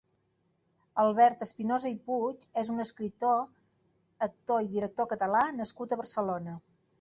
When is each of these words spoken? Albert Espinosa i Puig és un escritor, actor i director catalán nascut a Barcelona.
Albert 1.01 1.43
Espinosa 1.45 1.91
i 1.95 1.97
Puig 2.07 2.47
és 2.61 2.71
un 2.77 2.85
escritor, 2.85 3.45
actor 4.29 4.63
i 4.69 4.71
director 4.73 5.11
catalán 5.13 5.63
nascut 5.65 5.95
a 5.95 6.01
Barcelona. 6.03 6.59